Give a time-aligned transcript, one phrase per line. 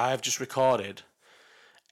[0.00, 1.02] I've just recorded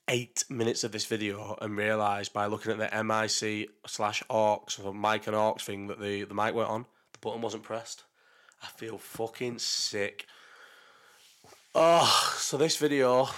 [0.09, 4.95] eight minutes of this video and realised by looking at the MIC slash aux or
[4.95, 8.05] mic and aux thing that the, the mic went on, the button wasn't pressed.
[8.63, 10.25] I feel fucking sick.
[11.75, 13.29] Oh, so this video,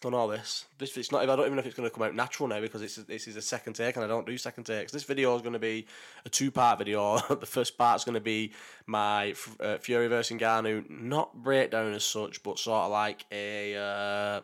[0.00, 0.66] done all this.
[0.78, 1.22] This it's not.
[1.22, 3.26] I don't even know if it's going to come out natural now because it's this
[3.26, 4.92] is a second take and I don't do second takes.
[4.92, 5.86] This video is going to be
[6.24, 7.18] a two part video.
[7.34, 8.52] the first part is going to be
[8.86, 14.40] my uh, Fury versus Ngannou, not breakdown as such, but sort of like a uh,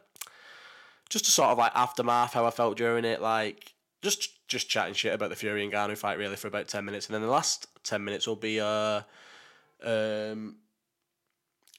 [1.09, 4.95] just a sort of like aftermath how I felt during it, like just just chatting
[4.95, 7.29] shit about the Fury and Ngannou fight really for about ten minutes, and then the
[7.29, 9.03] last ten minutes will be uh
[9.85, 10.57] um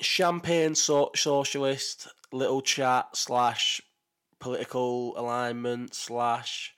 [0.01, 3.81] champagne so- socialist little chat slash
[4.39, 6.73] political alignment slash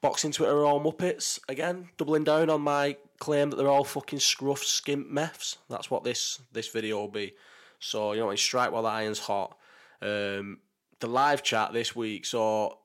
[0.00, 4.18] boxing Twitter are all muppets again, doubling down on my claim that they're all fucking
[4.18, 5.58] scruff skimp meths.
[5.68, 7.34] That's what this this video will be.
[7.78, 9.56] So you know, you strike while the iron's hot.
[10.02, 10.58] Um,
[11.00, 12.26] the live chat this week.
[12.26, 12.78] So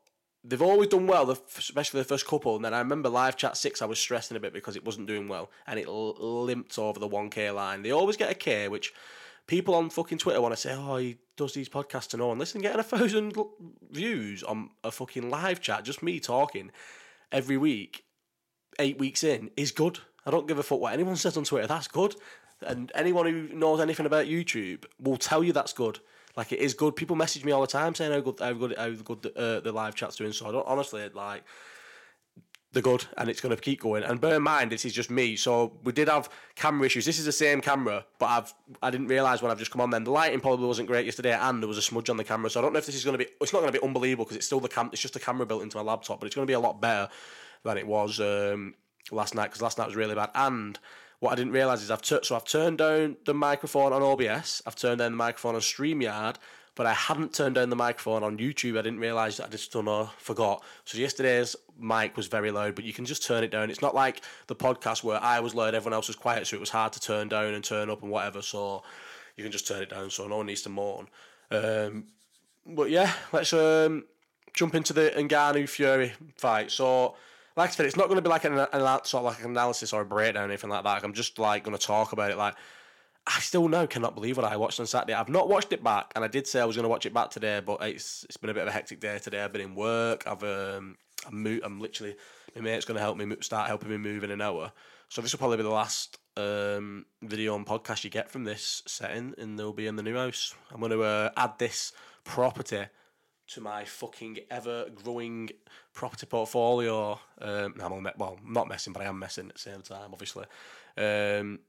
[0.44, 2.56] they've always done well, especially the first couple.
[2.56, 5.08] And then I remember live chat six, I was stressing a bit because it wasn't
[5.08, 7.82] doing well, and it limped over the one k line.
[7.82, 8.94] They always get a k, which
[9.48, 12.32] people on fucking Twitter want to say, oh, he does these podcasts and all.
[12.32, 13.36] And listen, getting a thousand
[13.92, 16.72] views on a fucking live chat, just me talking
[17.32, 18.06] every week,
[18.80, 20.00] eight weeks in, is good.
[20.26, 21.68] I don't give a fuck what anyone says on Twitter.
[21.68, 22.16] That's good.
[22.66, 26.00] And anyone who knows anything about YouTube will tell you that's good.
[26.36, 26.96] Like it is good.
[26.96, 29.60] People message me all the time saying how good, how good, how good the, uh,
[29.60, 30.34] the live chat's doing.
[30.34, 31.44] So I don't honestly like
[32.76, 34.04] they're good and it's going to keep going.
[34.04, 35.36] And bear in mind, this is just me.
[35.38, 37.06] So we did have camera issues.
[37.06, 39.90] This is the same camera, but I've I didn't realise when I've just come on.
[39.90, 42.50] Then the lighting probably wasn't great yesterday, and there was a smudge on the camera.
[42.50, 43.32] So I don't know if this is going to be.
[43.42, 44.90] It's not going to be unbelievable because it's still the cam.
[44.92, 46.82] It's just a camera built into my laptop, but it's going to be a lot
[46.82, 47.10] better
[47.64, 48.76] than it was um,
[49.10, 50.30] last night because last night was really bad.
[50.36, 50.78] And
[51.20, 54.62] what I didn't realise is I've tur- so I've turned down the microphone on OBS.
[54.66, 56.36] I've turned down the microphone on StreamYard,
[56.76, 58.78] but I hadn't turned down the microphone on YouTube.
[58.78, 60.64] I didn't realise that I just don't know, forgot.
[60.84, 63.70] So yesterday's mic was very loud, but you can just turn it down.
[63.70, 66.60] It's not like the podcast where I was loud, everyone else was quiet, so it
[66.60, 68.42] was hard to turn down and turn up and whatever.
[68.42, 68.84] So
[69.38, 71.08] you can just turn it down, so no one needs to moan.
[71.50, 72.06] Um,
[72.66, 74.06] but yeah, let's um,
[74.54, 76.72] jump into the Ngannou Fury fight.
[76.72, 77.16] So
[77.56, 79.52] like I said, it's not going to be like an, an sort of like an
[79.52, 81.04] analysis or a breakdown or anything like that.
[81.04, 82.38] I'm just like going to talk about it.
[82.38, 82.56] Like
[83.28, 85.14] I still now cannot believe what I watched on Saturday.
[85.14, 87.14] I've not watched it back, and I did say I was going to watch it
[87.14, 89.42] back today, but it's it's been a bit of a hectic day today.
[89.44, 90.24] I've been in work.
[90.28, 90.98] I've um
[91.28, 92.16] I'm, mo- I'm literally
[92.56, 94.72] my mate's going to help me start helping me move in an hour.
[95.10, 98.84] So this will probably be the last um, video and podcast you get from this
[98.86, 100.54] setting, and they'll be in the new house.
[100.72, 101.94] I'm going to uh, add this
[102.24, 102.86] property
[103.48, 105.50] to my fucking ever growing
[105.94, 107.20] property portfolio.
[107.40, 110.46] Um, I'm me- well, not messing, but I am messing at the same time, obviously.
[110.98, 111.60] Um,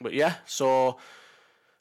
[0.00, 0.98] but yeah, so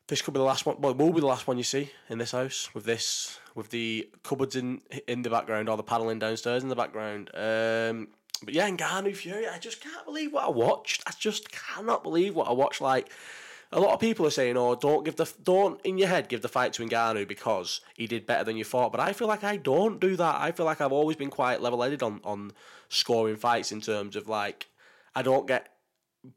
[0.08, 0.80] this could be the last one.
[0.80, 4.10] Well, will be the last one you see in this house with this, with the
[4.24, 7.30] cupboards in in the background or the paneling downstairs in the background.
[7.34, 8.10] Um,
[8.44, 11.04] but yeah, Ngannou Fury, I just can't believe what I watched.
[11.08, 12.82] I just cannot believe what I watched.
[12.82, 13.10] Like
[13.72, 16.42] a lot of people are saying, "Oh, don't give the don't in your head give
[16.42, 19.44] the fight to Ngannou because he did better than you thought." But I feel like
[19.44, 20.36] I don't do that.
[20.40, 22.52] I feel like I've always been quite level-headed on on
[22.90, 24.68] scoring fights in terms of like
[25.16, 25.70] I don't get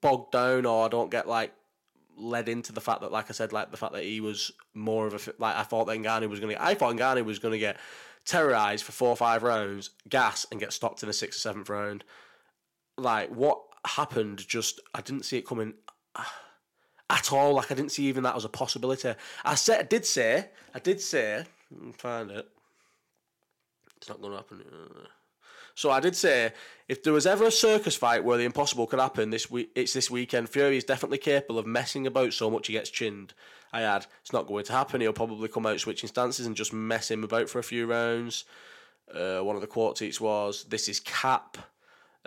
[0.01, 1.53] bogged down or I don't get like
[2.19, 5.07] led into the fact that, like I said, like the fact that he was more
[5.07, 6.63] of a like I thought that Ngannou was going to.
[6.63, 7.79] I thought Ngannou was going to get
[8.25, 11.69] terrorized for four or five rounds, gas, and get stopped in the sixth or seventh
[11.69, 12.05] round.
[12.97, 14.47] Like what happened?
[14.47, 15.75] Just I didn't see it coming
[16.15, 16.25] uh,
[17.11, 17.55] at all.
[17.55, 19.15] Like I didn't see even that as a possibility.
[19.45, 21.45] I said, I did say, I did say,
[21.95, 22.47] find it.
[23.97, 24.63] It's not going to happen.
[24.71, 25.07] Uh,
[25.79, 26.51] So I did say,
[26.89, 29.93] if there was ever a circus fight where the impossible could happen this week, it's
[29.93, 30.49] this weekend.
[30.49, 33.33] Fury is definitely capable of messing about so much he gets chinned.
[33.73, 35.01] I had, it's not going to happen.
[35.01, 38.45] He'll probably come out switching stances and just mess him about for a few rounds.
[39.15, 41.59] Uh, one of the quote tweets was, "This is cap."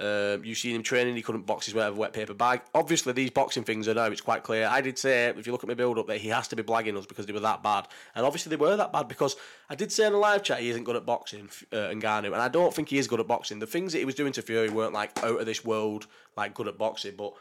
[0.01, 2.33] Um, you've seen him training, he couldn't box his way out of a wet paper
[2.33, 2.61] bag.
[2.73, 4.67] Obviously, these boxing things are now, it's quite clear.
[4.67, 6.63] I did say, if you look at my build up, that he has to be
[6.63, 7.87] blagging us because they were that bad.
[8.15, 9.35] And obviously, they were that bad because
[9.69, 12.41] I did say in the live chat he isn't good at boxing, uh, Ngannou, and
[12.41, 13.59] I don't think he is good at boxing.
[13.59, 16.55] The things that he was doing to Fury weren't like out of this world, like
[16.55, 17.33] good at boxing, but.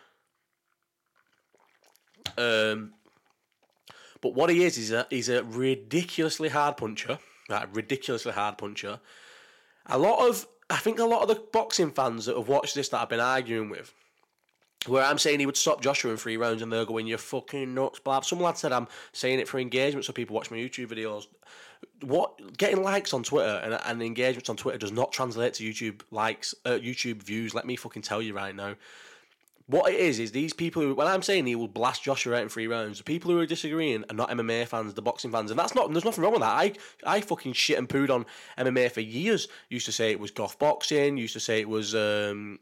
[2.37, 2.93] Um,
[4.21, 7.19] but what he is, is a, he's a ridiculously hard puncher,
[7.49, 7.75] right?
[7.75, 9.01] Ridiculously hard puncher.
[9.87, 12.89] A lot of I think a lot of the boxing fans that have watched this
[12.91, 13.93] that I've been arguing with,
[14.87, 17.75] where I'm saying he would stop Joshua in three rounds and they're going, you're fucking
[17.75, 18.21] nuts, blah.
[18.21, 21.27] Some lad said I'm saying it for engagement so people watch my YouTube videos.
[22.03, 26.03] What Getting likes on Twitter and, and engagements on Twitter does not translate to YouTube
[26.11, 27.55] likes, uh, YouTube views.
[27.55, 28.77] Let me fucking tell you right now.
[29.71, 32.43] What it is is these people who, when I'm saying he will blast Joshua out
[32.43, 35.53] in three rounds, the people who are disagreeing are not MMA fans, the boxing fans,
[35.53, 35.93] and that's not.
[35.93, 36.57] There's nothing wrong with that.
[36.57, 36.73] I
[37.07, 38.27] I fucking shit and pooed on
[38.59, 39.47] MMA for years.
[39.69, 41.17] Used to say it was golf boxing.
[41.17, 41.95] Used to say it was.
[41.95, 42.59] um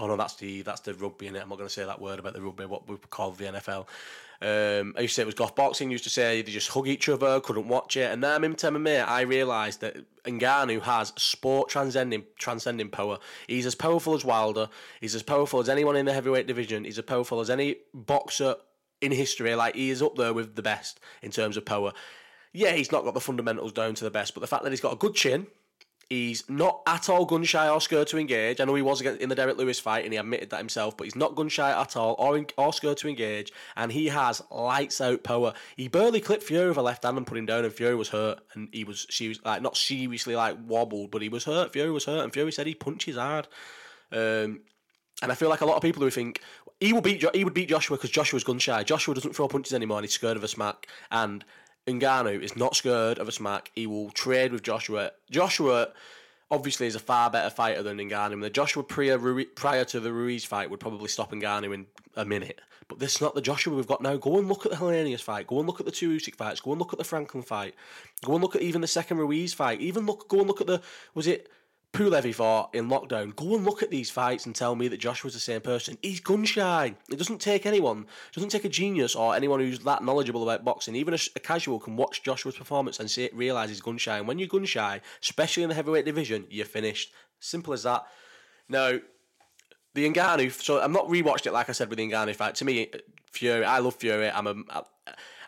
[0.00, 1.42] Oh no, that's the that's the rugby in it.
[1.42, 2.64] I'm not going to say that word about the rugby.
[2.64, 3.86] What we call the NFL.
[4.42, 5.90] Um, I used to say it was golf boxing.
[5.90, 8.10] Used to say they just hug each other, couldn't watch it.
[8.10, 9.06] And I'm in MMA.
[9.06, 13.18] I realised that Ngannou has sport transcending transcending power.
[13.46, 14.70] He's as powerful as Wilder.
[15.02, 16.84] He's as powerful as anyone in the heavyweight division.
[16.84, 18.54] He's as powerful as any boxer
[19.02, 19.54] in history.
[19.54, 21.92] Like he is up there with the best in terms of power.
[22.54, 24.80] Yeah, he's not got the fundamentals down to the best, but the fact that he's
[24.80, 25.46] got a good chin,
[26.10, 28.60] He's not at all gun shy or scared to engage.
[28.60, 31.04] I know he was in the Derrick Lewis fight and he admitted that himself, but
[31.04, 33.52] he's not gun shy at all or, or scared to engage.
[33.76, 35.54] And he has lights out power.
[35.76, 38.08] He barely clipped Fury with a left hand and put him down, and Fury was
[38.08, 38.40] hurt.
[38.54, 41.72] And he was, she was like, not seriously like wobbled, but he was hurt.
[41.72, 43.46] Fury was hurt, and Fury said he punches hard.
[44.10, 44.62] Um,
[45.22, 46.40] and I feel like a lot of people who think
[46.80, 48.82] he will beat he would beat Joshua because Joshua's gun shy.
[48.82, 50.88] Joshua doesn't throw punches anymore, and he's scared of a smack.
[51.12, 51.44] And
[51.98, 53.70] Ngannou is not scared of a smack.
[53.74, 55.12] He will trade with Joshua.
[55.30, 55.88] Joshua
[56.50, 58.40] obviously is a far better fighter than Ngannou.
[58.40, 59.18] The Joshua prior,
[59.54, 62.60] prior to the Ruiz fight would probably stop Ngannou in a minute.
[62.88, 64.16] But this is not the Joshua we've got now.
[64.16, 65.46] Go and look at the Helenius fight.
[65.46, 66.60] Go and look at the two Usyk fights.
[66.60, 67.74] Go and look at the Franklin fight.
[68.24, 69.80] Go and look at even the second Ruiz fight.
[69.80, 70.82] Even look, go and look at the
[71.14, 71.48] was it
[71.92, 73.34] Pulev fought in lockdown.
[73.34, 75.98] Go and look at these fights and tell me that Joshua's the same person.
[76.02, 76.94] He's gun shy.
[77.10, 78.06] It doesn't take anyone.
[78.28, 80.94] It doesn't take a genius or anyone who's that knowledgeable about boxing.
[80.94, 84.18] Even a, a casual can watch Joshua's performance and see, realize he's gun shy.
[84.18, 87.12] And when you're gun shy, especially in the heavyweight division, you're finished.
[87.40, 88.04] Simple as that.
[88.68, 89.00] Now,
[89.94, 90.52] the Ngannou.
[90.52, 92.54] So I'm not rewatched it like I said with the Ngannou fight.
[92.56, 92.90] To me,
[93.32, 93.64] Fury.
[93.64, 94.30] I love Fury.
[94.30, 94.84] I'm a.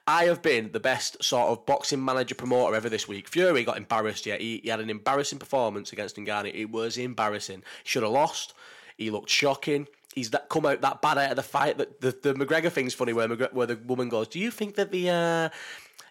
[0.07, 3.29] I have been the best sort of boxing manager promoter ever this week.
[3.29, 4.27] Fury got embarrassed.
[4.27, 6.53] Yeah, he, he had an embarrassing performance against Ngannou.
[6.53, 7.63] It was embarrassing.
[7.85, 8.55] Should have lost.
[8.97, 9.87] He looked shocking.
[10.15, 11.79] He's that come out that bad out of the fight.
[11.79, 14.75] That the, the McGregor thing's funny where McGregor, where the woman goes, "Do you think
[14.75, 15.49] that the uh,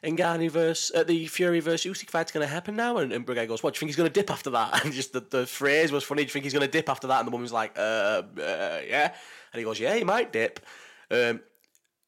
[0.04, 3.50] Ngannou versus uh, the Fury versus Usyk fight's going to happen now?" And, and McGregor
[3.50, 5.46] goes, "What do you think he's going to dip after that?" And just the, the
[5.46, 6.24] phrase was funny.
[6.24, 7.20] Do you think he's going to dip after that?
[7.20, 9.14] And the woman's like, uh, uh, "Yeah,"
[9.54, 10.62] and he goes, "Yeah, he might dip."
[11.12, 11.42] Um,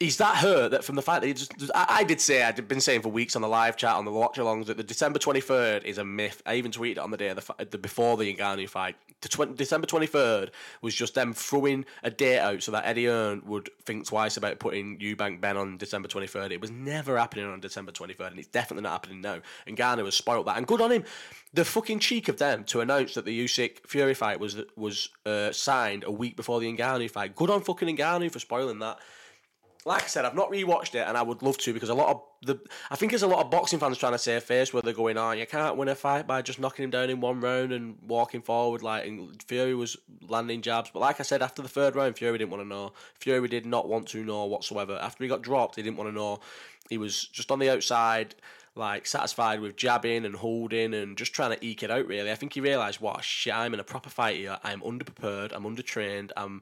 [0.03, 1.53] he's that hurt that from the fact that he just.
[1.73, 4.11] I, I did say I'd been saying for weeks on the live chat on the
[4.11, 6.41] watch alongs that the December twenty third is a myth.
[6.45, 8.95] I even tweeted on the day the, the before the Ngannou fight.
[9.21, 10.51] The tw- December twenty third
[10.81, 14.59] was just them throwing a date out so that Eddie Hearn would think twice about
[14.59, 16.51] putting Eubank Ben on December twenty third.
[16.51, 19.39] It was never happening on December twenty third, and it's definitely not happening now.
[19.65, 21.05] And Ngannou has spoiled that, and good on him.
[21.53, 25.51] The fucking cheek of them to announce that the Usyk Fury fight was was uh,
[25.51, 27.35] signed a week before the Ngannou fight.
[27.35, 28.97] Good on fucking Ngannou for spoiling that
[29.85, 32.09] like I said, I've not rewatched it, and I would love to because a lot
[32.09, 32.59] of the
[32.89, 35.17] I think there's a lot of boxing fans trying to save face where they're going,
[35.17, 37.97] "Oh, you can't win a fight by just knocking him down in one round and
[38.07, 39.97] walking forward." Like and Fury was
[40.27, 42.93] landing jabs, but like I said, after the third round, Fury didn't want to know.
[43.15, 44.97] Fury did not want to know whatsoever.
[45.01, 46.39] After he got dropped, he didn't want to know.
[46.89, 48.35] He was just on the outside,
[48.75, 52.07] like satisfied with jabbing and holding and just trying to eke it out.
[52.07, 53.53] Really, I think he realised, "What a shit!
[53.53, 54.59] I'm in a proper fight here.
[54.63, 55.51] I'm underprepared.
[55.53, 56.31] I'm undertrained.
[56.37, 56.61] I'm."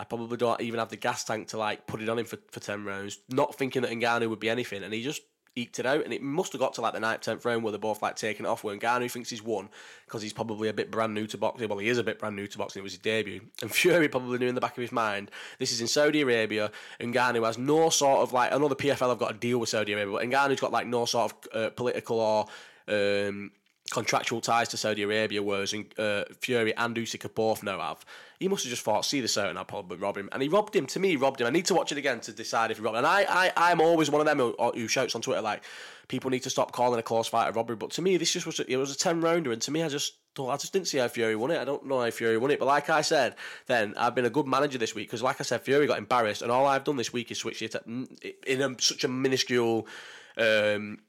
[0.00, 2.38] I probably don't even have the gas tank to like put it on him for,
[2.50, 4.82] for 10 rounds, not thinking that Ngannou would be anything.
[4.82, 5.20] And he just
[5.56, 6.04] eked it out.
[6.04, 8.16] And it must have got to like the 9th, 10th round where they're both like
[8.16, 9.68] taking it off, where Ngannou thinks he's won
[10.06, 11.68] because he's probably a bit brand new to boxing.
[11.68, 12.80] Well, he is a bit brand new to boxing.
[12.80, 13.42] It was his debut.
[13.60, 16.70] And Fury probably knew in the back of his mind, this is in Saudi Arabia.
[16.98, 20.14] Ngannou has no sort of like, the PFL have got to deal with Saudi Arabia,
[20.14, 22.46] but Ngannou's got like no sort of uh, political or.
[22.88, 23.52] Um,
[23.90, 28.04] contractual ties to Saudi Arabia, whereas uh, Fury and Usyk both now have.
[28.38, 30.28] He must have just thought, see this out, and I'll probably rob him.
[30.32, 30.86] And he robbed him.
[30.86, 31.46] To me, he robbed him.
[31.46, 33.04] I need to watch it again to decide if he robbed him.
[33.04, 35.62] And I, I, I'm always one of them who, who shouts on Twitter, like,
[36.08, 37.76] people need to stop calling a close fight a robbery.
[37.76, 39.52] But to me, this just was, a, it was a 10 rounder.
[39.52, 41.58] And to me, I just I just didn't see how Fury won it.
[41.58, 42.58] I don't know how Fury won it.
[42.58, 43.34] But like I said,
[43.66, 46.42] then I've been a good manager this week because, like I said, Fury got embarrassed.
[46.42, 49.86] And all I've done this week is switch it in a, such a minuscule.
[50.36, 51.00] Um,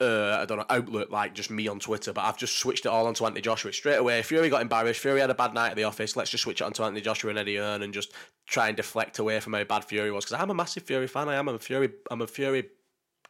[0.00, 2.90] uh, I don't know, outlet like just me on Twitter, but I've just switched it
[2.90, 4.22] all onto Anthony Joshua straight away.
[4.22, 5.00] Fury got embarrassed.
[5.00, 6.16] Fury had a bad night at the office.
[6.16, 8.12] Let's just switch it onto Anthony Joshua and Eddie Hearn and just
[8.46, 10.24] try and deflect away from how bad Fury was.
[10.24, 11.28] Because I'm a massive Fury fan.
[11.28, 11.48] I am.
[11.48, 11.90] I'm a Fury.
[12.10, 12.68] I'm a Fury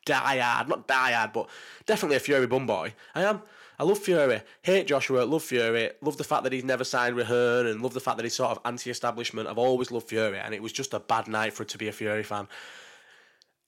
[0.07, 1.49] diehard, not diehard, but
[1.87, 2.95] definitely a Fury bum boy.
[3.15, 3.43] I am.
[3.79, 4.41] I love Fury.
[4.63, 5.21] Hate Joshua.
[5.21, 5.91] Love Fury.
[6.01, 8.35] Love the fact that he's never signed with Hearn, and love the fact that he's
[8.35, 9.49] sort of anti-establishment.
[9.49, 11.87] I've always loved Fury, and it was just a bad night for it to be
[11.87, 12.49] a Fury fan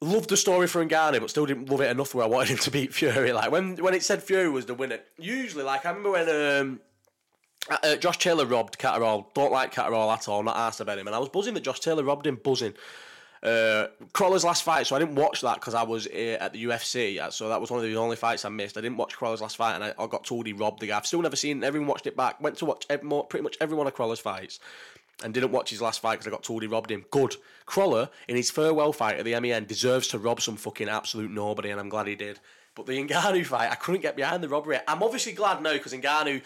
[0.00, 2.58] loved the story for Ngannou, but still didn't love it enough where I wanted him
[2.58, 3.32] to beat Fury.
[3.32, 6.80] Like when when it said Fury was the winner, usually like I remember when um,
[7.70, 9.30] uh, uh Josh Taylor robbed Catterall.
[9.34, 10.42] Don't like Catterall at all.
[10.42, 12.36] Not asked about him, and I was buzzing that Josh Taylor robbed him.
[12.42, 12.74] Buzzing.
[13.40, 16.64] Uh, Crawler's last fight, so I didn't watch that because I was uh, at the
[16.64, 17.20] UFC.
[17.20, 18.76] Uh, so that was one of the only fights I missed.
[18.76, 20.96] I didn't watch Crawler's last fight, and I, I got told he robbed the guy.
[20.96, 21.62] I've still never seen.
[21.62, 22.40] Everyone watched it back.
[22.40, 24.58] Went to watch every, pretty much every one of Crawler's fights
[25.22, 27.04] and didn't watch his last fight because I got told he robbed him.
[27.10, 27.36] Good.
[27.66, 31.70] Crawler, in his farewell fight at the MEN, deserves to rob some fucking absolute nobody,
[31.70, 32.40] and I'm glad he did.
[32.74, 34.78] But the Ngannou fight, I couldn't get behind the robbery.
[34.86, 36.42] I'm obviously glad now because Ngannou,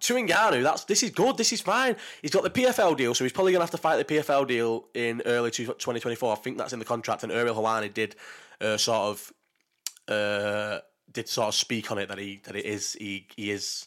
[0.00, 1.36] to Ngannou, that's this is good.
[1.36, 1.94] This is fine.
[2.22, 4.86] He's got the PFL deal, so he's probably gonna have to fight the PFL deal
[4.94, 6.32] in early 2024.
[6.32, 8.16] I think that's in the contract, and Ariel Helwani did
[8.60, 9.32] uh, sort of
[10.08, 10.80] uh,
[11.12, 13.86] did sort of speak on it that he that it is he he is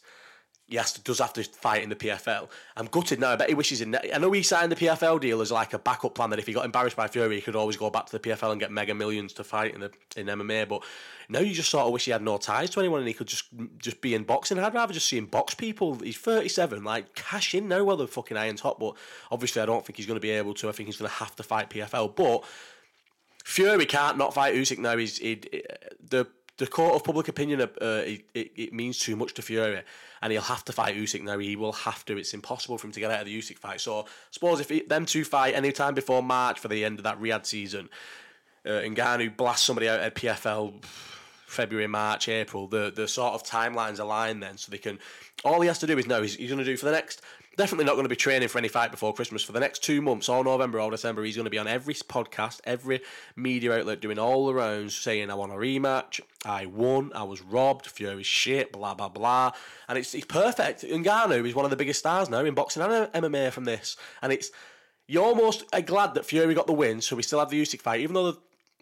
[0.70, 2.48] he has to, does have to fight in the PFL.
[2.76, 3.30] I'm gutted now.
[3.30, 3.96] I bet he wishes in.
[3.96, 6.52] I know he signed the PFL deal as like a backup plan that if he
[6.52, 8.94] got embarrassed by Fury, he could always go back to the PFL and get mega
[8.94, 10.68] millions to fight in the in MMA.
[10.68, 10.84] But
[11.28, 13.26] now you just sort of wish he had no ties to anyone and he could
[13.26, 13.48] just
[13.78, 14.60] just be in boxing.
[14.60, 15.96] I'd rather just see him box people.
[15.96, 18.78] He's 37, like cash in now while the fucking iron's hot.
[18.78, 18.94] But
[19.32, 20.68] obviously, I don't think he's going to be able to.
[20.68, 22.14] I think he's going to have to fight PFL.
[22.14, 22.44] But
[23.44, 24.96] Fury can't not fight Usyk now.
[24.96, 25.40] He's he,
[26.08, 26.26] the
[26.60, 29.80] the court of public opinion, uh, it, it, it, means too much to Fury,
[30.20, 31.38] and he'll have to fight Usyk now.
[31.38, 32.18] He will have to.
[32.18, 33.80] It's impossible for him to get out of the Usyk fight.
[33.80, 37.04] So, suppose if he, them two fight any time before March for the end of
[37.04, 37.88] that Riyadh season,
[38.66, 40.84] uh, Ngannou blasts somebody out at PFL
[41.46, 44.98] February, March, April, the the sort of timelines align then, so they can.
[45.44, 47.22] All he has to do is know he's, he's going to do for the next
[47.56, 49.42] definitely not going to be training for any fight before Christmas.
[49.42, 51.94] For the next two months, all November, all December, he's going to be on every
[51.94, 53.00] podcast, every
[53.36, 57.42] media outlet, doing all the rounds, saying, I want a rematch, I won, I was
[57.42, 59.52] robbed, Fury shit, blah, blah, blah.
[59.88, 60.82] And it's, it's perfect.
[60.82, 63.96] Ngannou is one of the biggest stars now in boxing and MMA from this.
[64.22, 64.50] And it's,
[65.06, 67.80] you're almost uh, glad that Fury got the win, so we still have the Usyk
[67.80, 68.38] fight, even though the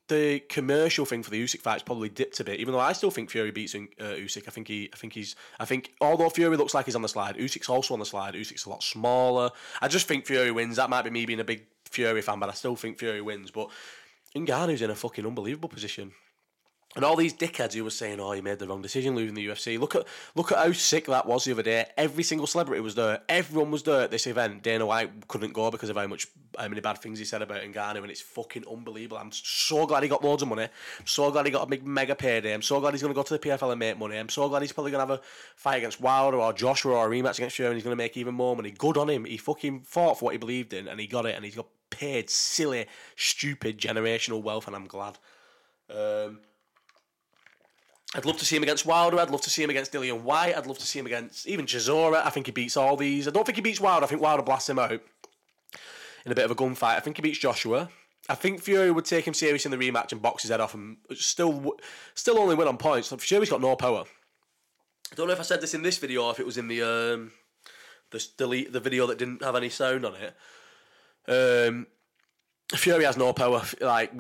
[0.09, 2.61] the commercial thing for the Usyk fight's probably dipped a bit.
[2.61, 5.37] Even though I still think Fury beats uh, Usyk, I think he, I think he's,
[5.61, 8.35] I think although Fury looks like he's on the slide, Usyk's also on the slide.
[8.35, 9.51] Usyk's a lot smaller.
[9.81, 10.77] I just think Fury wins.
[10.77, 13.51] That might be me being a big Fury fan, but I still think Fury wins.
[13.51, 13.69] But
[14.35, 16.13] Ngannou's in a fucking unbelievable position.
[16.97, 19.47] And all these dickheads who were saying, "Oh, he made the wrong decision leaving the
[19.47, 21.85] UFC." Look at look at how sick that was the other day.
[21.99, 23.21] Every single celebrity was there.
[23.29, 24.63] Everyone was there at this event.
[24.63, 26.29] Dana White couldn't go because of how much
[26.59, 29.19] how many bad things he said about Ngannou, and it's fucking unbelievable.
[29.19, 30.65] I'm so glad he got loads of money.
[30.65, 32.55] I'm so glad he got a big mega payday.
[32.55, 34.17] I'm so glad he's going to go to the PFL and make money.
[34.17, 35.23] I'm so glad he's probably going to have a
[35.57, 38.35] fight against Wilder or Joshua or a rematch against and he's going to make even
[38.35, 38.71] more money.
[38.71, 39.27] Good on him.
[39.27, 41.67] He fucking fought for what he believed in, and he got it, and he's got
[41.91, 45.19] paid silly, stupid generational wealth, and I'm glad.
[45.91, 46.41] Um,
[48.15, 49.19] I'd love to see him against Wilder.
[49.19, 50.57] I'd love to see him against Dillian Whyte.
[50.57, 52.25] I'd love to see him against even Chisora.
[52.25, 53.29] I think he beats all these.
[53.29, 54.05] I don't think he beats Wilder.
[54.05, 56.97] I think Wilder blasts him out in a bit of a gunfight.
[56.97, 57.91] I think he beats Joshua.
[58.29, 60.75] I think Fury would take him serious in the rematch and box his head off
[60.75, 61.77] and still
[62.15, 63.09] still only win on points.
[63.09, 64.05] Fury's got no power.
[65.11, 66.69] I don't know if I said this in this video or if it was in
[66.69, 67.33] the um,
[68.11, 70.35] the delete the video that didn't have any sound on it.
[71.27, 71.87] Um,
[72.75, 73.63] Fury has no power.
[73.81, 74.13] Like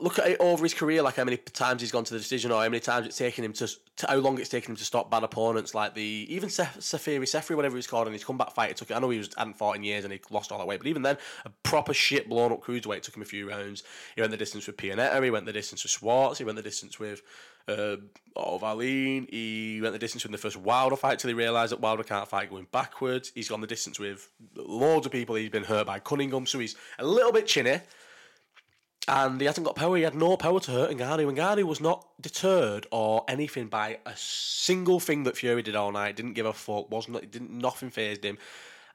[0.00, 2.52] look at it over his career, like how many times he's gone to the decision,
[2.52, 4.84] or how many times it's taken him to, to how long it's taken him to
[4.84, 8.52] stop bad opponents, like the even Sef, Seferi Seferi, whatever he's called, and his comeback
[8.52, 8.70] fight.
[8.70, 8.90] It took.
[8.90, 10.86] I know he was hadn't fought in years and he lost all that weight, but
[10.86, 13.82] even then, a proper shit blown up cruiserweight took him a few rounds.
[14.14, 15.22] He went the distance with Pianeta.
[15.22, 16.38] He went the distance with Schwarz.
[16.38, 17.22] He went the distance with
[17.68, 17.96] uh,
[18.36, 22.02] Otto He went the distance with the first Wilder fight till he realised that Wilder
[22.02, 23.32] can't fight going backwards.
[23.34, 25.34] He's gone the distance with loads of people.
[25.34, 27.80] He's been hurt by Cunningham, so he's a little bit chinny
[29.08, 29.96] and he hasn't got power.
[29.96, 31.34] He had no power to hurt Ngannou.
[31.34, 36.14] Ngannou was not deterred or anything by a single thing that Fury did all night.
[36.14, 36.90] Didn't give a fuck.
[36.90, 38.36] Wasn't didn't nothing phased him.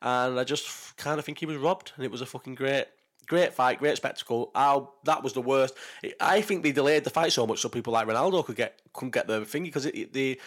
[0.03, 1.93] And I just kind of think he was robbed.
[1.95, 2.85] And it was a fucking great,
[3.25, 4.51] great fight, great spectacle.
[4.53, 5.73] How that was the worst.
[6.19, 9.15] I think they delayed the fight so much so people like Ronaldo could get couldn't
[9.15, 10.39] get the thing because the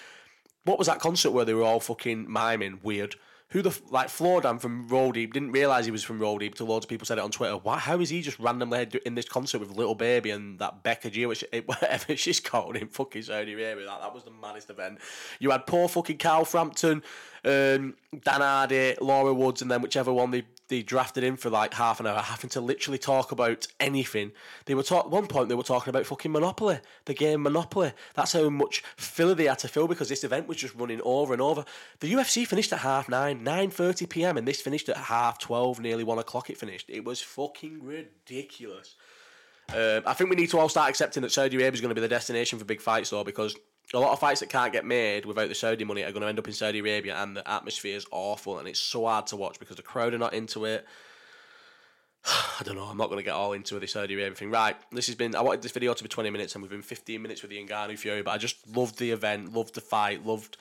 [0.64, 3.16] what was that concert where they were all fucking miming weird
[3.50, 6.56] who the like Flowdan from Roll Deep didn't realize he was from Roll Deep.
[6.56, 7.56] Till loads of people said it on Twitter.
[7.56, 7.78] Why?
[7.78, 11.26] How is he just randomly in this concert with Lil Baby and that Becca G,
[11.26, 13.86] which it, whatever she's called in fucking Saudi Arabia?
[13.86, 14.98] That that was the maddest event.
[15.38, 17.02] You had poor fucking Carl Frampton,
[17.44, 21.74] um, Dan Hardy, Laura Woods, and then whichever one they they drafted in for like
[21.74, 24.32] half an hour, having to literally talk about anything.
[24.64, 27.92] They were talk one point they were talking about fucking Monopoly, the game Monopoly.
[28.14, 31.32] That's how much filler they had to fill because this event was just running over
[31.32, 31.64] and over.
[32.00, 34.36] The UFC finished at half nine, nine thirty p.m.
[34.36, 36.50] and this finished at half twelve, nearly one o'clock.
[36.50, 36.88] It finished.
[36.88, 38.96] It was fucking ridiculous.
[39.74, 41.94] Um, I think we need to all start accepting that Saudi Arabia is going to
[41.94, 43.56] be the destination for big fights, though, because
[43.94, 46.28] a lot of fights that can't get made without the Saudi money are going to
[46.28, 49.36] end up in Saudi Arabia, and the atmosphere is awful, and it's so hard to
[49.36, 50.86] watch because the crowd are not into it.
[52.26, 52.84] I don't know.
[52.84, 54.50] I'm not going to get all into the Saudi Arabia thing.
[54.50, 55.34] Right, this has been.
[55.36, 57.64] I wanted this video to be 20 minutes, and we've been 15 minutes with the
[57.64, 58.22] Ngannou Fury.
[58.22, 60.56] But I just loved the event, loved the fight, loved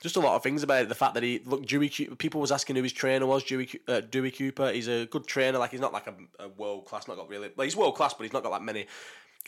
[0.00, 0.88] just a lot of things about it.
[0.88, 1.88] The fact that he look, Dewey.
[1.88, 3.42] People was asking who his trainer was.
[3.42, 4.70] Dewey, uh, Dewey Cooper.
[4.70, 5.58] He's a good trainer.
[5.58, 7.08] Like he's not like a, a world class.
[7.08, 7.50] Not got really.
[7.56, 8.86] Well, he's world class, but he's not got like many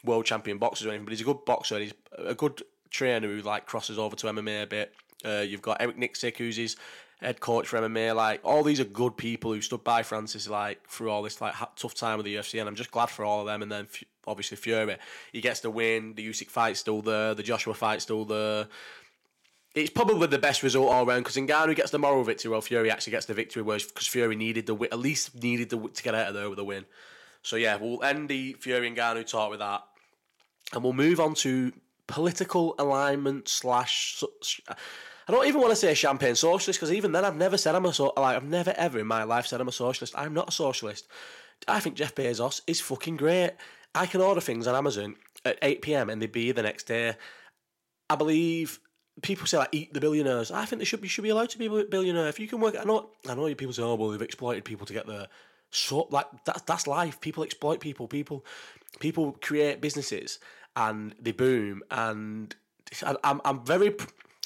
[0.04, 1.04] world champion boxers or anything.
[1.04, 1.76] But he's a good boxer.
[1.76, 4.94] And he's a good trainer who like crosses over to MMA a bit.
[5.24, 6.76] Uh, you've got Eric Nicksick, who's his
[7.20, 8.14] head coach for MMA.
[8.14, 11.54] Like all these are good people who stood by Francis like through all this like
[11.76, 13.62] tough time with the UFC, and I'm just glad for all of them.
[13.62, 13.88] And then
[14.26, 14.96] obviously Fury,
[15.32, 16.14] he gets the win.
[16.14, 17.34] The Usyk fight's still there.
[17.34, 18.68] The Joshua fight's still there.
[19.74, 22.90] It's probably the best result all round because Ngannou gets the moral victory, while Fury
[22.90, 23.62] actually gets the victory.
[23.62, 26.64] Because Fury needed the at least needed the, to get out of there with a
[26.64, 26.86] win.
[27.42, 29.84] So yeah, we'll end the Fury and Ngannou talk with that,
[30.72, 31.72] and we'll move on to
[32.10, 34.22] political alignment slash.
[35.28, 37.86] I don't even want to say champagne socialist because even then I've never said I'm
[37.86, 40.14] a so like I've never ever in my life said I'm a socialist.
[40.16, 41.06] I'm not a socialist.
[41.68, 43.52] I think Jeff Bezos is fucking great.
[43.94, 46.10] I can order things on Amazon at 8 p.m.
[46.10, 47.16] and they be the next day.
[48.08, 48.80] I believe
[49.22, 50.50] people say like eat the billionaires.
[50.50, 52.28] I think they should be should be allowed to be a billionaire.
[52.28, 54.86] If you can work, I know I know people say oh well they've exploited people
[54.86, 55.28] to get there.
[55.70, 57.20] So like that's that's life.
[57.20, 58.08] People exploit people.
[58.08, 58.44] People
[58.98, 60.40] people create businesses
[60.76, 61.82] and they boom.
[61.90, 62.54] And
[63.22, 63.94] I'm I'm very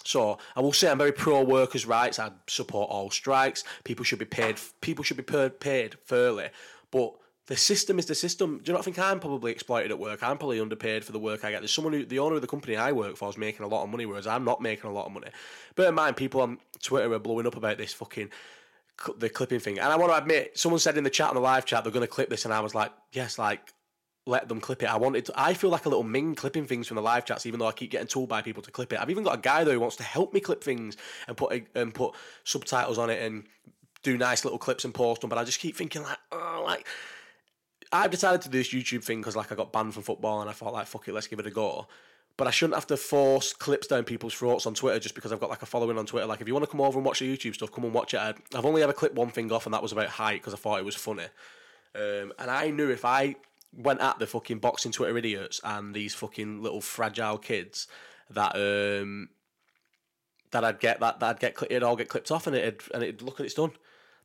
[0.04, 2.18] so I will say I'm very pro workers' rights.
[2.18, 3.64] I support all strikes.
[3.84, 4.60] People should be paid.
[4.80, 6.50] People should be paid fairly.
[6.90, 7.14] But
[7.46, 8.60] the system is the system.
[8.62, 10.22] Do you not think I'm probably exploited at work?
[10.22, 11.60] I'm probably underpaid for the work I get.
[11.60, 13.82] There's someone who, the owner of the company I work for, is making a lot
[13.82, 15.28] of money, whereas I'm not making a lot of money.
[15.74, 18.30] Bear in mind, people on Twitter are blowing up about this fucking
[19.18, 19.78] the clipping thing.
[19.78, 21.92] And I want to admit, someone said in the chat on the live chat they're
[21.92, 23.72] going to clip this, and I was like, yes, like
[24.26, 24.86] let them clip it.
[24.86, 27.44] I wanted to, I feel like a little ming clipping things from the live chats,
[27.44, 29.00] even though I keep getting told by people to clip it.
[29.00, 30.96] I've even got a guy though who wants to help me clip things
[31.28, 32.14] and put and put
[32.44, 33.44] subtitles on it and
[34.02, 35.30] do nice little clips and post them.
[35.30, 36.86] But I just keep thinking like, oh, like
[37.92, 40.48] I've decided to do this YouTube thing because like I got banned from football and
[40.48, 41.86] I thought like fuck it, let's give it a go.
[42.36, 45.38] But I shouldn't have to force clips down people's throats on Twitter just because I've
[45.38, 46.26] got like a following on Twitter.
[46.26, 48.14] Like if you want to come over and watch the YouTube stuff, come and watch
[48.14, 48.18] it.
[48.18, 50.80] I've only ever clipped one thing off and that was about height because I thought
[50.80, 51.26] it was funny.
[51.94, 53.36] Um, and I knew if I
[53.76, 57.86] went at the fucking boxing Twitter idiots and these fucking little fragile kids
[58.30, 59.28] that um
[60.50, 63.02] that I'd get that, that I'd get it'd all get clipped off and it'd and
[63.02, 63.72] it'd look at it's done.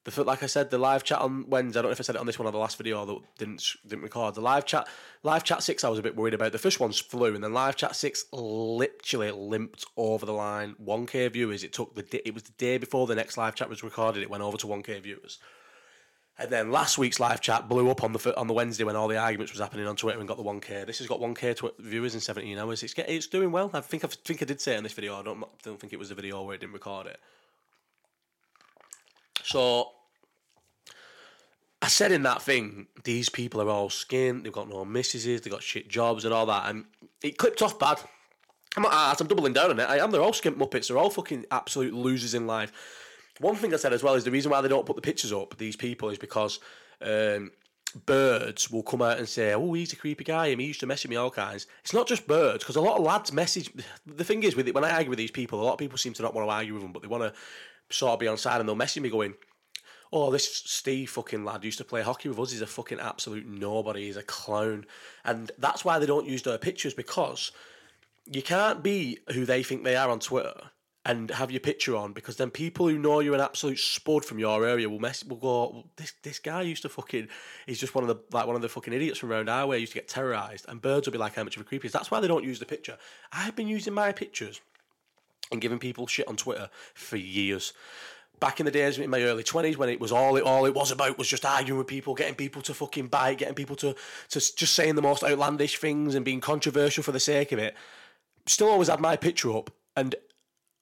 [0.05, 1.79] The like I said, the live chat on Wednesday.
[1.79, 3.17] I don't know if I said it on this one or the last video that
[3.37, 4.35] didn't didn't record.
[4.35, 4.87] The live chat,
[5.23, 6.53] live chat six, I was a bit worried about.
[6.53, 10.75] The first one's flew, and then live chat six literally limped over the line.
[10.77, 11.65] One k viewers.
[11.65, 14.23] It took the it was the day before the next live chat was recorded.
[14.23, 15.37] It went over to one k viewers.
[16.41, 19.09] And then last week's live chat blew up on the on the Wednesday when all
[19.09, 20.85] the arguments was happening on Twitter and got the one k.
[20.85, 22.81] This has got one k tw- viewers in seventeen hours.
[22.81, 23.69] It's it's doing well.
[23.73, 25.19] I think I think I did say in this video.
[25.19, 27.19] I don't don't think it was a video where it didn't record it.
[29.43, 29.91] So
[31.81, 35.51] I said in that thing, these people are all skint, they've got no missuses, they've
[35.51, 36.85] got shit jobs and all that, and
[37.21, 37.99] it clipped off bad.
[38.77, 39.89] I'm not I'm doubling down on it.
[39.89, 42.71] I am, they're all skimp muppets, they're all fucking absolute losers in life.
[43.39, 45.31] One thing I said as well is the reason why they don't put the pictures
[45.31, 46.59] up, these people, is because
[47.01, 47.51] um,
[48.05, 50.47] birds will come out and say, "Oh, he's a creepy guy.
[50.47, 52.81] and he used to mess with me all kinds." It's not just birds because a
[52.81, 53.71] lot of lads message.
[54.05, 55.97] The thing is with it, when I argue with these people, a lot of people
[55.97, 57.33] seem to not want to argue with them, but they want to
[57.89, 59.33] sort of be on side and they'll message me going,
[60.11, 62.51] oh, this Steve fucking lad used to play hockey with us.
[62.51, 64.05] He's a fucking absolute nobody.
[64.05, 64.85] He's a clown.
[65.23, 67.51] And that's why they don't use their pictures because
[68.25, 70.71] you can't be who they think they are on Twitter
[71.05, 74.37] and have your picture on because then people who know you're an absolute spud from
[74.37, 77.27] your area will mess will go this this guy used to fucking
[77.65, 79.79] he's just one of the like one of the fucking idiots from around our way
[79.79, 81.91] used to get terrorized and birds will be like how much of a creep is
[81.91, 82.97] that's why they don't use the picture
[83.31, 84.59] I've been using my pictures
[85.51, 87.73] and giving people shit on Twitter for years
[88.39, 90.73] back in the days in my early twenties when it was all it all it
[90.73, 93.95] was about was just arguing with people, getting people to fucking bite getting people to
[94.29, 97.75] to just saying the most outlandish things and being controversial for the sake of it.
[98.45, 100.15] Still always had my picture up, and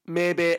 [0.07, 0.57] maybe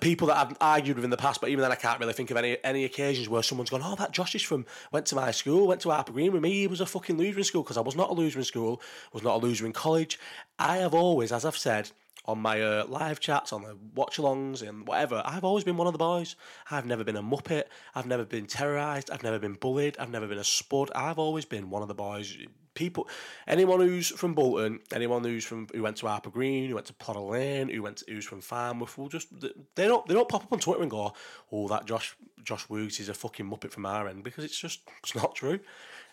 [0.00, 2.30] people that I've argued with in the past, but even then I can't really think
[2.30, 5.30] of any any occasions where someone's gone, oh, that Josh is from, went to my
[5.30, 7.76] school, went to Harper Green with me, he was a fucking loser in school, because
[7.76, 8.80] I was not a loser in school,
[9.12, 10.18] was not a loser in college.
[10.58, 11.90] I have always, as I've said,
[12.24, 15.22] on my uh, live chats, on the watch alongs, and whatever.
[15.24, 16.36] I've always been one of the boys.
[16.70, 17.64] I've never been a muppet.
[17.94, 19.10] I've never been terrorised.
[19.10, 19.96] I've never been bullied.
[19.98, 20.90] I've never been a spud.
[20.94, 22.36] I've always been one of the boys.
[22.74, 23.08] People,
[23.46, 26.94] anyone who's from Bolton, anyone who's from who went to Harper Green, who went to
[26.94, 30.44] Potter Lane, who went to, who's from Farnworth, will just they don't they don't pop
[30.44, 31.12] up on Twitter and go,
[31.50, 34.80] oh that Josh Josh Woods is a fucking muppet from our end because it's just
[35.02, 35.60] it's not true.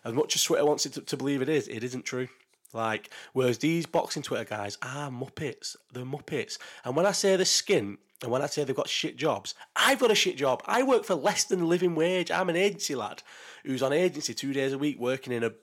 [0.03, 2.27] As much as Twitter wants it to, to believe it is, it isn't true.
[2.73, 5.75] Like, whereas these boxing Twitter guys are muppets.
[5.91, 6.57] They're muppets.
[6.85, 9.99] And when I say the skin, and when I say they've got shit jobs, I've
[9.99, 10.61] got a shit job.
[10.65, 12.31] I work for less than living wage.
[12.31, 13.23] I'm an agency lad
[13.63, 15.53] who's on agency two days a week working in a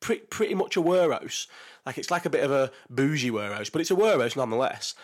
[0.00, 1.46] pretty, pretty much a warehouse.
[1.84, 4.94] Like, it's like a bit of a bougie warehouse, but it's a warehouse nonetheless.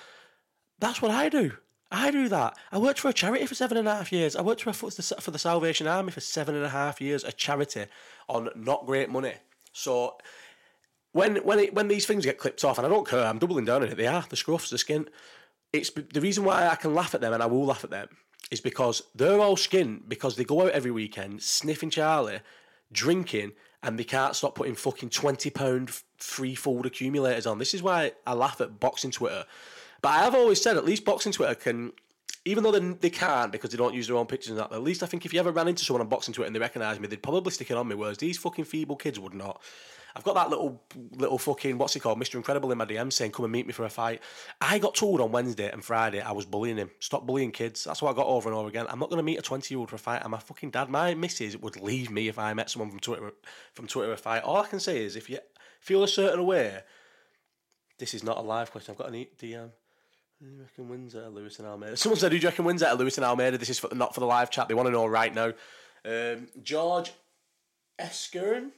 [0.79, 1.53] That's what I do.
[1.93, 2.57] I do that.
[2.73, 4.35] I worked for a charity for seven and a half years.
[4.35, 7.85] I worked for, for the Salvation Army for seven and a half years, a charity
[8.29, 9.35] on not great money.
[9.73, 10.17] So
[11.13, 13.67] when when it, when these things get clipped off, and I don't care, I'm doubling
[13.67, 13.97] down on it.
[13.97, 15.07] They are the scruffs, the skin.
[15.73, 18.09] It's the reason why I can laugh at them, and I will laugh at them,
[18.51, 22.41] is because they're all skint because they go out every weekend sniffing Charlie,
[22.91, 27.59] drinking, and they can't stop putting fucking twenty pound free food accumulators on.
[27.59, 29.45] This is why I laugh at boxing Twitter.
[30.01, 31.93] But I have always said at least boxing Twitter can
[32.45, 34.83] even though they, they can't because they don't use their own pictures and that, at
[34.83, 36.99] least I think if you ever ran into someone on boxing Twitter and they recognise
[36.99, 37.95] me, they'd probably stick it on me.
[37.95, 39.61] Whereas these fucking feeble kids would not.
[40.15, 42.35] I've got that little little fucking what's he called, Mr.
[42.35, 44.21] Incredible in my DM saying, "Come and meet me for a fight."
[44.61, 46.91] I got told on Wednesday and Friday I was bullying him.
[47.01, 47.85] Stop bullying kids.
[47.85, 48.87] That's what I got over and over again.
[48.91, 50.21] I'm not going to meet a 20 year old for a fight.
[50.23, 50.91] I'm a fucking dad.
[50.91, 53.33] My missus would leave me if I met someone from Twitter
[53.73, 54.43] from Twitter a fight.
[54.43, 55.39] All I can say is if you
[55.81, 56.81] feel a certain way,
[57.99, 58.93] this is not a live question.
[58.93, 59.71] I've got an DM.
[60.43, 61.97] Who you reckon wins Lewis and Almeida?
[61.97, 64.21] Someone said, "Who do you reckon wins Lewis and Almeida?" This is for, not for
[64.21, 64.67] the live chat.
[64.67, 65.53] They want to know right now.
[66.05, 67.13] Um, George
[68.01, 68.73] Eskern.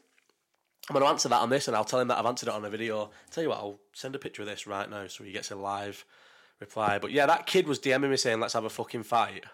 [0.87, 2.55] I'm going to answer that on this, and I'll tell him that I've answered it
[2.55, 3.11] on a video.
[3.31, 5.57] Tell you what, I'll send a picture of this right now so he gets a
[5.57, 6.05] live
[6.61, 6.98] reply.
[6.98, 9.46] But yeah, that kid was DMing me saying, "Let's have a fucking fight."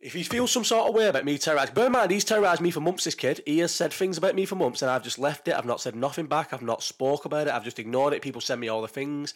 [0.00, 2.60] If he feels some sort of way about me terrorising, bear in mind, he's terrorised
[2.60, 3.42] me for months, this kid.
[3.44, 5.54] He has said things about me for months, and I've just left it.
[5.54, 6.52] I've not said nothing back.
[6.52, 7.52] I've not spoke about it.
[7.52, 8.22] I've just ignored it.
[8.22, 9.34] People send me all the things.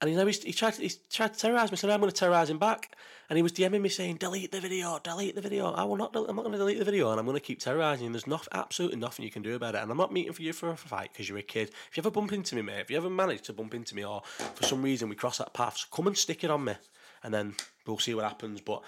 [0.00, 2.48] And you know, he tried he tried to terrorise me, so I'm going to terrorise
[2.48, 2.96] him back.
[3.28, 5.70] And he was DMing me saying, delete the video, delete the video.
[5.70, 7.60] I will not, I'm not going to delete the video, and I'm going to keep
[7.60, 8.12] terrorising you.
[8.12, 9.82] There's not, absolutely nothing you can do about it.
[9.82, 11.68] And I'm not meeting for you for a fight because you're a kid.
[11.90, 14.04] If you ever bump into me, mate, if you ever manage to bump into me,
[14.04, 14.22] or
[14.54, 16.74] for some reason we cross that path, so come and stick it on me,
[17.22, 17.54] and then
[17.86, 18.60] we'll see what happens.
[18.60, 18.82] But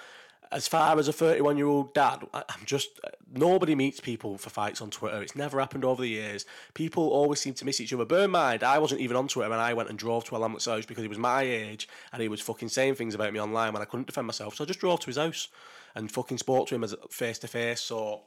[0.53, 3.01] as far as a 31 year old dad, I'm just
[3.33, 5.23] nobody meets people for fights on Twitter.
[5.23, 6.45] It's never happened over the years.
[6.75, 8.05] People always seem to miss each other.
[8.05, 10.39] Bear in mind, I wasn't even on Twitter when I went and drove to a
[10.39, 13.41] Alamut's house because he was my age and he was fucking saying things about me
[13.41, 14.55] online when I couldn't defend myself.
[14.55, 15.49] So I just drove to his house
[15.95, 17.81] and fucking spoke to him as face to face.
[17.81, 18.23] So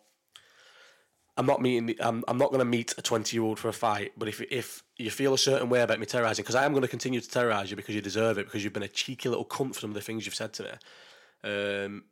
[1.37, 1.95] I'm not meeting.
[1.99, 4.13] I'm, I'm not going to meet a 20 year old for a fight.
[4.17, 6.83] But if if you feel a certain way about me terrorising, because I am going
[6.83, 9.45] to continue to terrorise you because you deserve it, because you've been a cheeky little
[9.45, 10.69] cunt for some of the things you've said to me.
[11.43, 12.03] Um,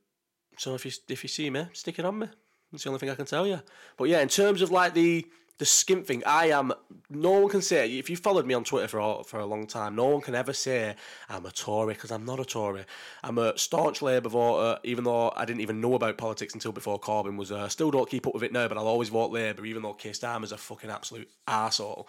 [0.57, 2.27] so if you if you see me, stick it on me.
[2.71, 3.61] That's the only thing I can tell you.
[3.97, 5.25] But yeah, in terms of like the
[5.59, 6.73] the skimp thing, I am.
[7.09, 9.67] No one can say if you followed me on Twitter for a, for a long
[9.67, 10.95] time, no one can ever say
[11.29, 12.85] I'm a Tory because I'm not a Tory.
[13.23, 16.99] I'm a staunch Labour voter, even though I didn't even know about politics until before
[16.99, 17.51] Corbyn was.
[17.51, 19.93] Uh, still don't keep up with it now, but I'll always vote Labour, even though
[19.93, 22.07] Keir Starmer's a fucking absolute arsehole.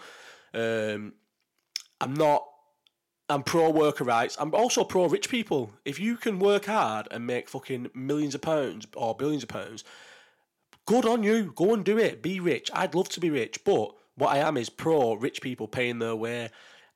[0.54, 1.12] Um,
[2.00, 2.44] I'm not
[3.28, 4.36] I'm pro worker rights.
[4.38, 5.72] I'm also pro rich people.
[5.84, 9.82] If you can work hard and make fucking millions of pounds or billions of pounds,
[10.84, 11.52] good on you.
[11.56, 12.22] Go and do it.
[12.22, 12.70] Be rich.
[12.74, 16.14] I'd love to be rich, but what I am is pro rich people paying their
[16.14, 16.50] way.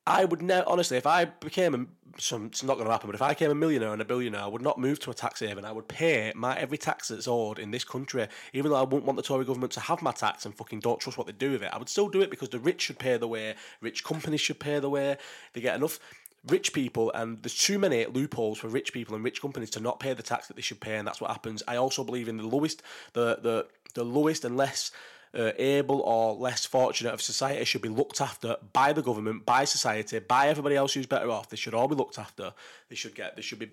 [0.08, 1.86] I would never, honestly, if I became a,
[2.18, 4.40] some, it's not going to happen, but if I became a millionaire and a billionaire,
[4.40, 5.66] I would not move to a tax haven.
[5.66, 9.04] I would pay my every tax that's owed in this country, even though I wouldn't
[9.04, 11.52] want the Tory government to have my tax and fucking don't trust what they do
[11.52, 11.70] with it.
[11.72, 14.58] I would still do it because the rich should pay the way, rich companies should
[14.58, 15.18] pay the way.
[15.52, 16.00] They get enough
[16.46, 20.00] rich people, and there's too many loopholes for rich people and rich companies to not
[20.00, 21.62] pay the tax that they should pay, and that's what happens.
[21.68, 24.90] I also believe in the lowest, the the the lowest and less.
[25.34, 29.62] Uh, able or less fortunate of society should be looked after by the government, by
[29.66, 31.50] society, by everybody else who's better off.
[31.50, 32.54] They should all be looked after.
[32.88, 33.36] They should get.
[33.36, 33.70] There should be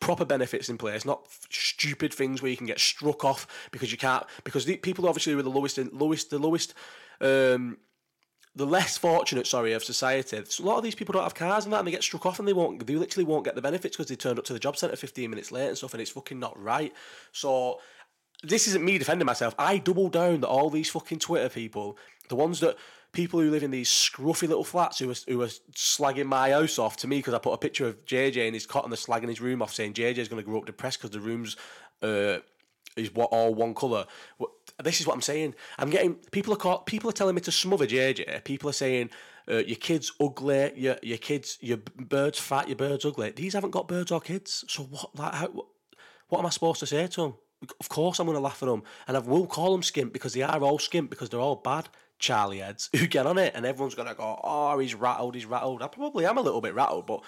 [0.00, 3.96] proper benefits in place, not stupid things where you can get struck off because you
[3.96, 4.24] can't.
[4.44, 6.74] Because the people obviously with the lowest, lowest, the lowest
[7.22, 7.78] um,
[8.54, 10.42] the less fortunate, sorry, of society.
[10.46, 12.26] So a lot of these people don't have cars and that, and they get struck
[12.26, 14.52] off, and they won't, they literally won't get the benefits because they turned up to
[14.52, 16.92] the job centre fifteen minutes late and stuff, and it's fucking not right.
[17.32, 17.80] So
[18.42, 19.54] this isn't me defending myself.
[19.58, 21.98] I double down that all these fucking Twitter people,
[22.28, 22.76] the ones that
[23.12, 26.78] people who live in these scruffy little flats who are, who are slagging my house
[26.78, 28.96] off to me because I put a picture of JJ in his cot and they're
[28.96, 31.56] slagging his room off, saying JJ's going to grow up depressed because the room's
[32.02, 32.38] uh,
[32.96, 34.06] is what all one colour
[34.82, 35.54] this is what I'm saying.
[35.78, 38.44] I'm getting people are caught, people are telling me to smother JJ.
[38.44, 39.10] People are saying
[39.50, 43.30] uh, your kid's ugly, your your kids your bird's fat, your bird's ugly.
[43.30, 44.64] These haven't got birds or kids.
[44.68, 45.66] So what like how,
[46.28, 47.34] what am I supposed to say to them?
[47.80, 50.32] Of course I'm going to laugh at them, and I will call them skimp because
[50.32, 51.88] they are all skimp because they're all bad.
[52.20, 55.46] Charlie heads who get on it, and everyone's going to go, "Oh, he's rattled, he's
[55.46, 57.22] rattled." I probably am a little bit rattled, but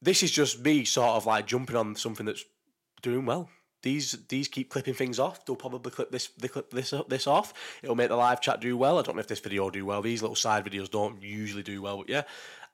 [0.00, 2.44] this is just me sort of like jumping on something that's
[3.02, 3.50] doing well
[3.82, 5.44] these these keep clipping things off.
[5.44, 7.54] They'll probably clip this they clip this this off.
[7.82, 8.98] It'll make the live chat do well.
[8.98, 10.02] I don't know if this video will do well.
[10.02, 12.22] These little side videos don't usually do well, but yeah.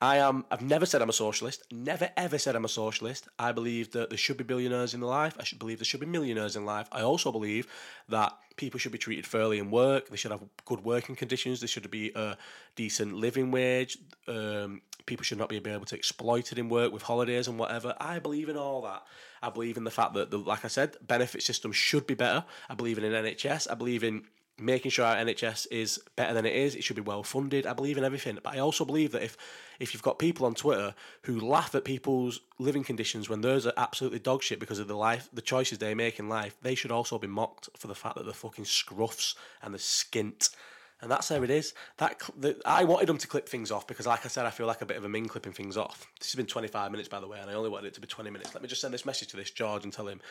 [0.01, 1.63] I am I've never said I'm a socialist.
[1.71, 3.27] Never ever said I'm a socialist.
[3.39, 5.35] I believe that there should be billionaires in life.
[5.39, 6.87] I should believe there should be millionaires in life.
[6.91, 7.67] I also believe
[8.09, 10.09] that people should be treated fairly in work.
[10.09, 11.59] They should have good working conditions.
[11.59, 12.37] There should be a
[12.75, 13.97] decent living wage.
[14.27, 17.95] Um, people should not be able to exploit it in work with holidays and whatever.
[17.99, 19.03] I believe in all that.
[19.41, 22.45] I believe in the fact that, the, like I said, benefit system should be better.
[22.69, 23.69] I believe in an NHS.
[23.69, 24.25] I believe in
[24.57, 26.75] making sure our NHS is better than it is.
[26.75, 27.65] It should be well funded.
[27.67, 29.37] I believe in everything, but I also believe that if
[29.79, 33.73] if you've got people on Twitter who laugh at people's living conditions when theirs are
[33.75, 36.91] absolutely dog shit because of the life, the choices they make in life, they should
[36.91, 40.55] also be mocked for the fact that they're fucking scruffs and they're skint.
[41.01, 41.73] And that's how it is.
[41.97, 44.65] That the, I wanted them to clip things off because, like I said, I feel
[44.65, 46.07] like a bit of a min clipping things off.
[46.19, 48.07] This has been 25 minutes, by the way, and I only wanted it to be
[48.07, 48.53] 20 minutes.
[48.53, 50.21] Let me just send this message to this George and tell him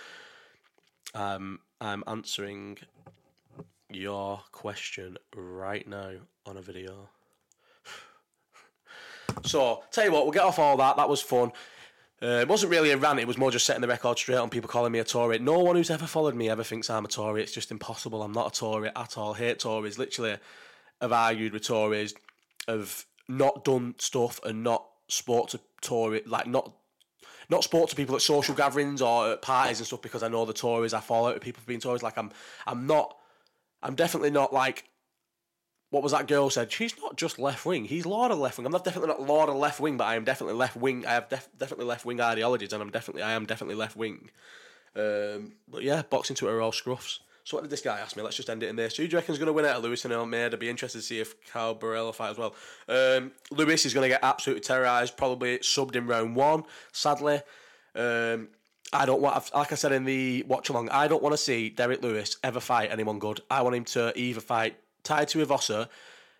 [1.14, 2.78] um, I'm answering
[3.94, 6.12] your question right now
[6.46, 7.08] on a video.
[9.44, 10.96] So, tell you what, we'll get off all that.
[10.96, 11.50] That was fun.
[12.22, 14.48] Uh, it wasn't really a rant, it was more just setting the record straight on
[14.48, 15.38] people calling me a Tory.
[15.40, 17.42] No one who's ever followed me ever thinks I'm a Tory.
[17.42, 18.22] It's just impossible.
[18.22, 19.34] I'm not a Tory at all.
[19.34, 19.98] Hate Tories.
[19.98, 20.36] Literally,
[21.00, 22.14] have argued with Tories,
[22.68, 26.72] have not done stuff and not spoke to Tory, like not
[27.50, 30.44] not spoke to people at social gatherings or at parties and stuff because I know
[30.44, 30.94] the Tories.
[30.94, 32.02] I fall out with people for being Tories.
[32.02, 32.30] Like I'm,
[32.66, 33.16] I'm not,
[33.84, 34.84] I'm definitely not like
[35.90, 36.72] what was that girl said?
[36.72, 37.84] She's not just left wing.
[37.84, 38.66] He's Lord of left wing.
[38.66, 41.06] I'm not definitely not Lord of left wing, but I am definitely left wing.
[41.06, 44.30] I have def- definitely left wing ideologies, and I'm definitely I am definitely left wing.
[44.96, 47.20] Um, but yeah, boxing Twitter are all scruffs.
[47.44, 48.22] So what did this guy ask me?
[48.22, 48.96] Let's just end it in this.
[48.96, 50.56] Who do you reckon's going to win out of Lewis and Almeida?
[50.56, 52.54] I'd be interested to see if Caio Borralho fight as well.
[52.88, 57.42] Um, Lewis is going to get absolutely terrorised, probably subbed in round one, sadly.
[57.94, 58.48] Um,
[58.94, 61.68] I don't want, like I said in the watch along, I don't want to see
[61.68, 63.40] Derrick Lewis ever fight anyone good.
[63.50, 65.88] I want him to either fight Tai Tuivasa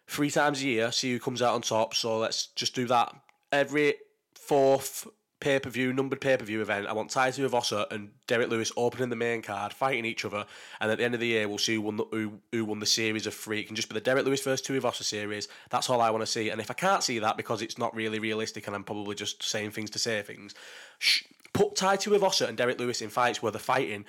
[0.06, 1.94] three times a year, see who comes out on top.
[1.94, 3.14] So let's just do that
[3.50, 3.94] every
[4.34, 5.06] fourth
[5.40, 6.86] pay per view, numbered pay per view event.
[6.86, 10.46] I want Tai Tuivasa and Derrick Lewis opening the main card, fighting each other,
[10.80, 12.78] and at the end of the year, we'll see who won the, who, who won
[12.78, 13.60] the series of three.
[13.60, 15.48] It can just be the Derrick Lewis versus Tuivasa series.
[15.70, 16.50] That's all I want to see.
[16.50, 19.42] And if I can't see that because it's not really realistic and I'm probably just
[19.42, 20.54] saying things to say things,
[20.98, 24.04] shh, put Tai Tuivasa and Derrick Lewis in fights where they're fighting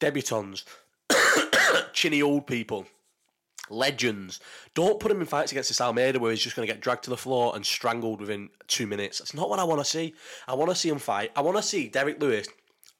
[0.00, 0.64] debutants,
[1.92, 2.86] chinny old people
[3.68, 4.40] legends.
[4.74, 7.04] Don't put him in fights against this Almeida where he's just going to get dragged
[7.04, 9.18] to the floor and strangled within two minutes.
[9.18, 10.14] That's not what I want to see.
[10.46, 11.32] I want to see him fight.
[11.34, 12.46] I want to see Derrick Lewis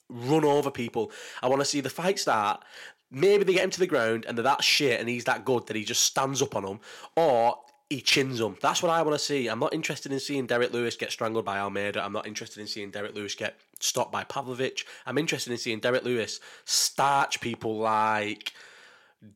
[0.09, 1.13] run over people.
[1.43, 2.65] I want to see the fight start.
[3.11, 5.67] Maybe they get him to the ground and they're that shit and he's that good
[5.69, 6.81] that he just stands up on them,
[7.15, 8.57] or he chins them.
[8.61, 9.47] That's what I want to see.
[9.47, 12.05] I'm not interested in seeing Derrick Lewis get strangled by Almeida.
[12.05, 14.85] I'm not interested in seeing Derrick Lewis get stopped by Pavlovich.
[15.07, 18.53] I'm interested in seeing Derrick Lewis starch people like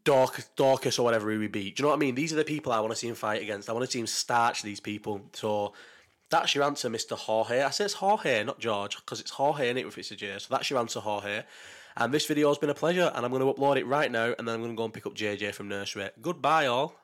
[0.04, 1.70] Dorcas, Dorcas or whatever he would be.
[1.70, 2.16] Do you know what I mean?
[2.16, 3.70] These are the people I want to see him fight against.
[3.70, 5.20] I want to see him starch these people.
[5.32, 5.72] So
[6.28, 7.16] that's your answer, Mr.
[7.16, 7.62] Jorge.
[7.62, 10.38] I say it's Jorge, not George, because it's Jorge in it if it's a J.
[10.38, 11.44] So that's your answer, Jorge.
[11.96, 14.34] And this video has been a pleasure, and I'm going to upload it right now,
[14.38, 16.08] and then I'm going to go and pick up JJ from nursery.
[16.20, 16.99] Goodbye, all.